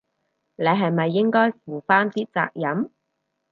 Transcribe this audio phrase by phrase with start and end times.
[0.55, 2.89] 你係咪應該負返啲責任？